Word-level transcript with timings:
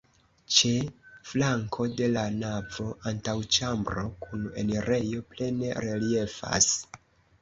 Ĉe 0.53 0.69
flanko 1.31 1.85
de 1.99 2.07
la 2.15 2.23
navo 2.39 2.87
antaŭĉambro 3.11 4.07
kun 4.25 4.49
enirejo 4.63 5.23
plene 5.35 5.77
reliefas. 5.89 6.73